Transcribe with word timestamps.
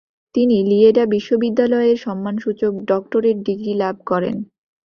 তিনি 0.35 0.57
লিয়েডা 0.69 1.03
বিশ্ববিদ্যালয়-এর 1.13 1.97
সম্মানসূচক 2.05 2.73
ডক্টরেট 2.89 3.37
ডিগ্রী 3.47 3.73
লাভ 3.75 3.95
করেন। 4.05 4.35